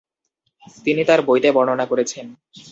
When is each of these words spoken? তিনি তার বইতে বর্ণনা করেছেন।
তিনি 0.85 1.01
তার 1.05 1.19
বইতে 1.27 1.49
বর্ণনা 1.51 1.85
করেছেন। 1.85 2.25